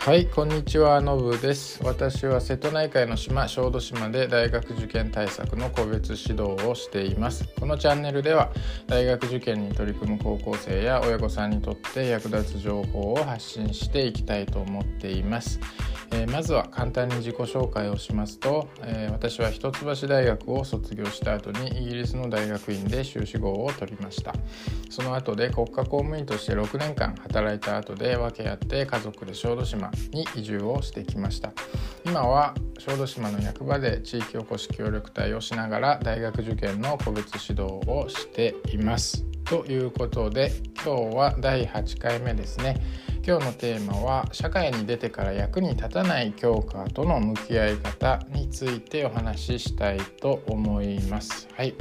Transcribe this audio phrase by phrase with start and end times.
[0.00, 1.78] はいこんにちはのぶです。
[1.84, 7.46] 私は瀬戸内海の島小豆島で大学受験対策の個別指導をしています。
[7.60, 8.50] このチャンネルでは
[8.86, 15.60] 大学受験に取り組む高校生や親御さんにとって役立つ情報を発信していきたいと思っています。
[16.12, 24.34] えー、まずは簡単に自己紹介をしますと、えー、私は一橋大学を卒業した後にイギリスの大学院で修士号を取りました。
[24.88, 31.52] その後で国家公務員として6年間働いた後で分け合って家族で小豆島に移住をしてきました。
[32.04, 39.24] 今は小豆島の役場で地域おこし協力隊をしながら大学受験の個別指導をしています。
[39.44, 40.52] ということで
[40.84, 42.80] 今日は第8回目ですね。
[43.22, 51.46] 今日のテーマは社会に出てから役に立たない教科との向き合い方についてお話ししたいと思います。
[51.54, 51.74] はい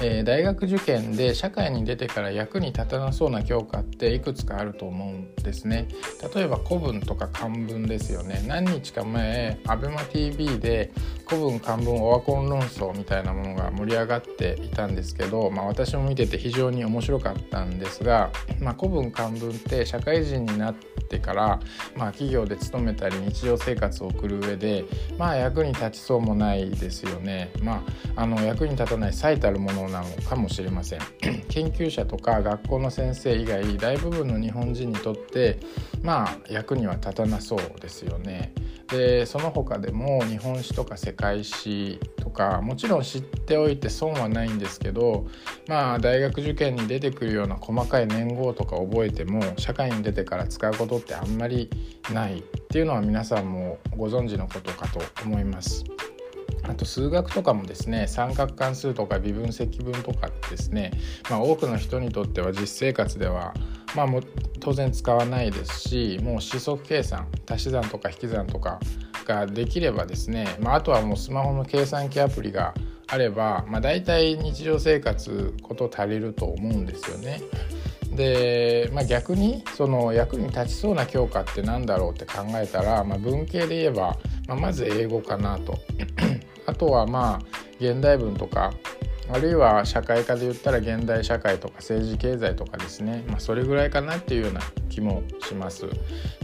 [0.00, 5.88] えー、大学受験で社会に出てから役に立たなそうな教科っていくつかあると思うんですね
[6.34, 10.92] 例えば古文とか漢文ですよね何日か前 ABEMATV で
[11.28, 21.60] 古文漢文オワコン論争みたいなものが盛り上がっていたんですけど、まあ、私も見てて非常に面白かったんですが、まあ、古文漢文って社会人になってから、
[21.96, 24.84] まあ、企業で勤めたり日常生活を送る上で、
[25.18, 27.50] まあ、役に立ちそうもないですよね。
[27.62, 27.82] ま
[28.16, 31.00] あ、あの役に立たない最たるものなのかもしれません
[31.48, 35.58] 研究者とか学校の先生以外大部分の日本人にとって
[36.02, 38.52] まあ役には立たなそうですよね。
[38.88, 45.26] でその他でも日本史とか世界史とかもちろん知っておいて損はないんですけど
[45.66, 51.70] まあ大学受験に出てくるような細かい年号とか覚えても社会に出てから使うことってあんまり
[52.12, 55.84] ないっていうのは皆さんもご存知のことかと思います。
[56.68, 60.92] あと数学とかもですね三角関数とか微分積分とかですね、
[61.30, 63.54] まあ、多くの人にとっては実生活では
[63.94, 64.20] まあも
[64.60, 68.80] 当然使わないですしもう指則計算足し算とか引き算とか
[69.24, 72.74] ができればですね、まあ、あとはもうスマホの計算機アプリが
[73.06, 77.42] あれば、まあ、大体日常生活こと足りると思うんですよね。
[78.14, 84.16] で、まあ、逆にその役に立ちそうな教科って何だろうって考えたら、まあ、文系で言えば、
[84.46, 85.78] まあ、まず英語かなと
[86.66, 87.40] あとはまあ
[87.78, 88.72] 現代文とか
[89.30, 94.60] あるいは社会科で言ったら現代社会とか政治経済とかですね、まあ、それぐらいかなっていうような
[94.90, 95.86] 気もします。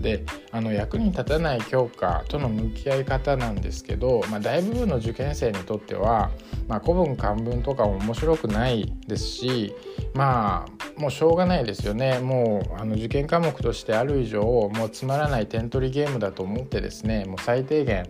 [0.00, 6.30] であの役に立たない教科との向き合い方なんですけど、まあ、大部分の受験生にとっては、
[6.68, 9.74] まあ、古文漢文とかも面白くないですし
[10.14, 18.08] まあもうしょうがないですよねもうあの受験科目としてある以上もうつまらない点取りゲームだと思ってですねもう最低限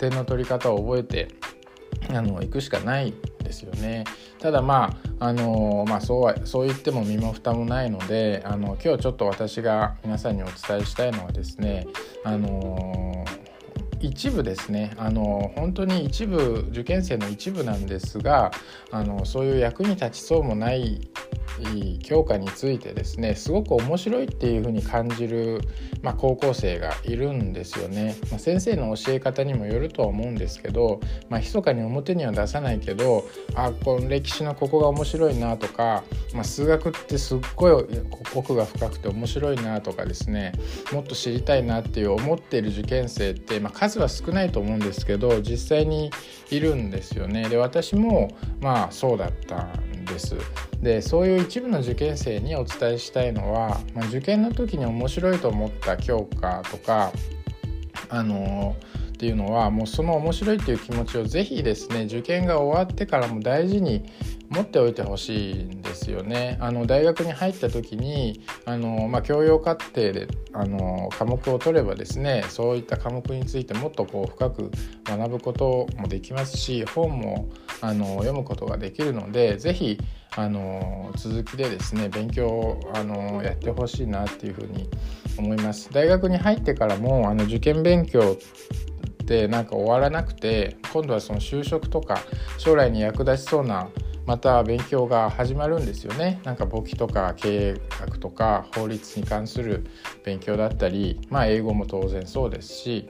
[0.00, 1.28] 点の取り方を覚えて
[2.08, 3.12] あの行くしかない
[3.44, 4.04] ですよね。
[4.38, 11.86] ただまああのまあそうはそう言っても身も蓋もないのであの今日ちょっと私が皆さんにお伝えしたいのはですね
[12.24, 13.24] あの
[14.00, 18.50] 一部ですねあの本当に一部受験生の一部なんですが
[18.90, 21.09] あのそういう役に立ちそうもない
[22.02, 25.60] 教科についてですねすごく面白いっていうふうに感じる、
[26.02, 28.16] まあ、高校生がいるんですよね。
[28.30, 36.04] まあ、先生の教え方にもよるとは思うんですけど、まあ、密かに表には出さないけどあこの歴史のここが面白いなとか、
[36.34, 37.86] まあ、数学ってすっごい
[38.34, 40.52] 奥が深くて面白いなとかですね
[40.92, 46.10] もっと知りたいなっていう思っている受験生って、まあ、数は少ないと思うんですけど実際に
[46.50, 47.48] いるんですよね。
[47.48, 48.28] で私も
[48.60, 49.68] まあそうだった
[50.04, 50.36] です。
[50.82, 57.12] でそういう一部の受験生にお伝えしたいのは、まあ、受験の時に面白いと思った教科とか
[58.08, 58.76] あの
[59.20, 64.10] っていうのはもうその面白いっていう気持ちをぜひですね受験が終わってからも大事に
[64.48, 66.56] 持っておいてほしいんですよね。
[66.58, 74.70] あの大学に入った時にあの、まあ、教養課程であの科目を取ればですねそういった科目についてもっとこう深く
[75.04, 77.50] 学ぶこともできますし本も
[77.82, 79.98] あの読むことができるので是非
[80.34, 84.88] あの続きでですね勉強をあのやってほしいなっていうふうに
[85.36, 85.90] 思います。
[85.92, 88.38] 大学に入ってからもあの受験勉強
[89.30, 92.18] ってなんか終わらなくて今度はその就職とか
[92.58, 93.88] 将来に役立ちそうな
[94.26, 96.40] また勉強が始まるんですよね。
[96.44, 99.86] なんか簿記とか経営学とか法律に関する
[100.24, 103.08] 勉強だったりまあ英語も当然そうですし、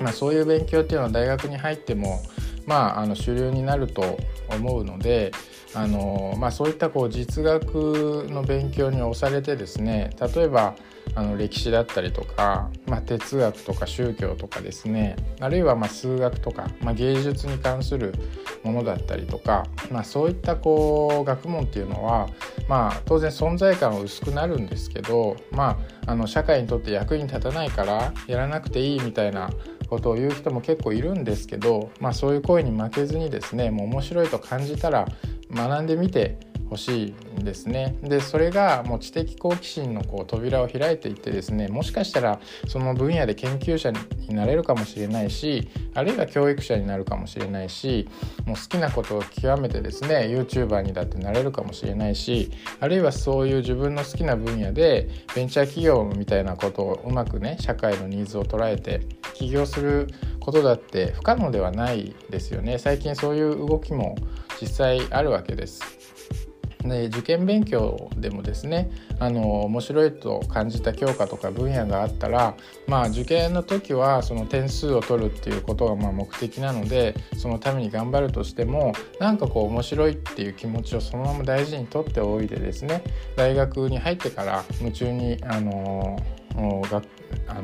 [0.00, 2.20] まあ、そういう勉強っていうのは大学に入っても
[2.66, 4.18] まああの主流になると
[4.50, 5.30] 思うので
[5.74, 10.74] あのまあ、そういったこう実学の勉強に押されてですね例えば
[11.14, 18.14] あの歴史だったりとか、まあ、哲学とか宗教とかですねあるいはま数学とか、まあ、芸術に関する
[18.62, 22.28] ものだったりとか、まあ、そういったこう学問っていうのは、
[22.68, 29.50] まあ、当然存在感は薄くなるんですけど、まあ、あの社会にとって役に立たないからやらなくていいみたいな
[29.88, 35.08] ことを言う人も結構いるんですけど、まあ、そういう声に負けずにですねもう面白いと感じたら
[35.52, 37.96] 学んでみてほしいんですね。
[38.02, 48.08] でそれがもう知的好奇心のこう扉を開いていってですねもしかしたらその分野で研究者になれるかもしれないしあるいは教育者になるかもしれないし
[48.46, 52.50] もう好きなことを極めてですね YouTuber にだってなれるかもしれないし
[52.80, 59.00] あるいはそういう自分の好きな分野でベンチャー企業みたいなことをうまくね社会のニーズを捉えて
[59.34, 60.08] 起業する
[60.40, 64.16] ことだって不可能ではないですよね最近そういう動きも
[64.60, 65.97] 実際あるわけです。
[66.88, 72.56] で受験勉強でもですねあの面白いと感じた教科とか分野があったら
[72.86, 83.02] まあ受験の時はその点数を取るっていうことがま目的なのでそのために頑張るとしてもなんかこう面白いっていう気持ちをそのまま大事にとっておいてですね
[83.36, 86.18] 大学に入ってから夢中にあの
[86.90, 87.02] が
[87.46, 87.62] あの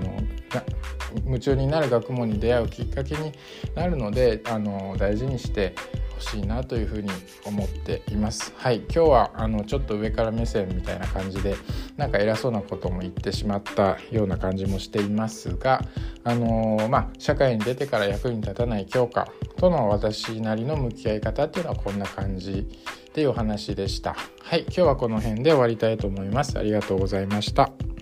[1.26, 3.32] 夢中になる学問に出会うきっかけに
[3.75, 5.75] なるのであの大事にして
[6.14, 7.11] ほしいなというふうに
[7.44, 8.52] 思っています。
[8.56, 11.56] はい今日はあのちょっと上から目線みたいな感じで
[11.96, 15.82] なんか偉そうなことも言ってしまったような感じもしていますが
[16.25, 19.28] あのまあ、社会に出てから役に立たない教科
[19.58, 22.66] との私なりの向き合い方っていうのはこんな感じ
[23.11, 24.16] っていうお話でした。
[24.43, 26.58] はい今日はこの辺で終わりたいと思います。
[26.58, 27.94] ありがとうございました。